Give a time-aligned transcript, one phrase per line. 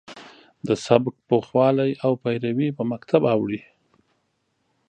[0.67, 3.61] د سبک پوخوالی او پیروي په مکتب اوړي.